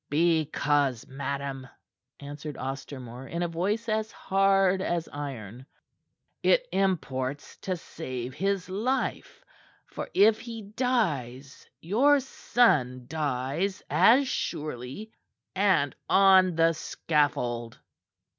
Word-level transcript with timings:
"Because, 0.09 1.05
madam," 1.05 1.67
answered 2.19 2.57
Ostermore 2.57 3.27
in 3.27 3.43
a 3.43 3.47
voice 3.47 3.87
as 3.87 4.11
hard 4.11 4.81
as 4.81 5.07
iron, 5.09 5.67
"it 6.41 6.67
imports 6.71 7.55
to 7.57 7.77
save 7.77 8.33
his 8.33 8.67
life; 8.67 9.45
for 9.85 10.09
if 10.15 10.39
he 10.39 10.63
dies, 10.63 11.67
your 11.81 12.19
son 12.19 13.05
dies 13.07 13.83
as 13.91 14.27
surely 14.27 15.11
and 15.55 15.95
on 16.09 16.55
the 16.55 16.73
scaffold." 16.73 17.77